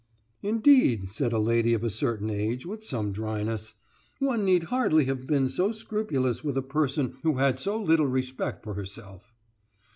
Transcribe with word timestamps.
"Indeed," 0.41 1.09
said 1.09 1.31
a 1.31 1.37
lady 1.37 1.75
of 1.75 1.83
a 1.83 1.89
certain 1.91 2.31
age, 2.31 2.65
with 2.65 2.83
some 2.83 3.11
dryness, 3.11 3.75
"one 4.17 4.43
need 4.43 4.63
hardly 4.73 5.05
have 5.05 5.27
been 5.27 5.47
so 5.47 5.71
scrupulous 5.71 6.43
with 6.43 6.57
a 6.57 6.63
person 6.63 7.17
who 7.21 7.35
had 7.37 7.59
so 7.59 7.79
little 7.79 8.07
respect 8.07 8.63
for 8.63 8.73
herself." 8.73 9.31